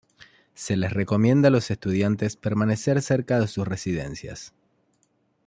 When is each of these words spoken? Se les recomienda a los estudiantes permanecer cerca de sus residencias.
Se 0.55 0.77
les 0.77 0.91
recomienda 0.91 1.49
a 1.49 1.51
los 1.51 1.69
estudiantes 1.69 2.35
permanecer 2.35 3.03
cerca 3.03 3.39
de 3.39 3.47
sus 3.47 3.67
residencias. 3.67 4.51